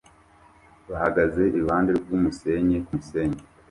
bahagaze 0.89 1.43
iruhande 1.57 1.91
rwumusenyi 1.99 2.77
kumusenyi 2.85 3.39